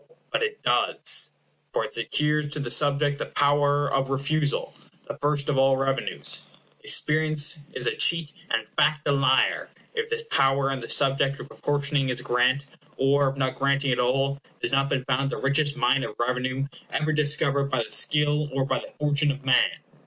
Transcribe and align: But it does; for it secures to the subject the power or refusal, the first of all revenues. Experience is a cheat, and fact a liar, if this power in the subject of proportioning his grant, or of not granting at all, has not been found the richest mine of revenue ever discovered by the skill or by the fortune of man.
But 0.31 0.41
it 0.41 0.63
does; 0.63 1.33
for 1.73 1.85
it 1.85 1.93
secures 1.93 2.49
to 2.53 2.59
the 2.59 2.71
subject 2.71 3.19
the 3.19 3.27
power 3.27 3.93
or 3.93 4.03
refusal, 4.03 4.73
the 5.07 5.15
first 5.19 5.47
of 5.47 5.59
all 5.59 5.77
revenues. 5.77 6.45
Experience 6.83 7.59
is 7.73 7.85
a 7.85 7.95
cheat, 7.95 8.33
and 8.49 8.67
fact 8.69 9.07
a 9.07 9.11
liar, 9.11 9.69
if 9.93 10.09
this 10.09 10.23
power 10.31 10.71
in 10.71 10.79
the 10.79 10.89
subject 10.89 11.39
of 11.39 11.49
proportioning 11.49 12.07
his 12.07 12.23
grant, 12.23 12.65
or 12.97 13.27
of 13.27 13.37
not 13.37 13.53
granting 13.53 13.91
at 13.91 13.99
all, 13.99 14.39
has 14.63 14.71
not 14.71 14.89
been 14.89 15.05
found 15.07 15.29
the 15.29 15.37
richest 15.37 15.77
mine 15.77 16.01
of 16.03 16.15
revenue 16.17 16.65
ever 16.89 17.13
discovered 17.13 17.65
by 17.65 17.83
the 17.83 17.91
skill 17.91 18.49
or 18.51 18.65
by 18.65 18.79
the 18.79 18.91
fortune 18.99 19.29
of 19.29 19.45
man. 19.45 19.81